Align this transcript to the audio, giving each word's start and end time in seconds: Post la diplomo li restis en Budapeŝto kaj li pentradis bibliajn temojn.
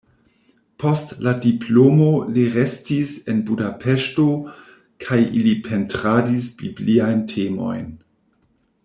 Post 0.83 1.11
la 1.25 1.33
diplomo 1.43 2.07
li 2.37 2.45
restis 2.55 3.13
en 3.33 3.43
Budapeŝto 3.51 4.27
kaj 5.05 5.21
li 5.45 5.55
pentradis 5.69 6.49
bibliajn 6.63 7.25
temojn. 7.35 7.87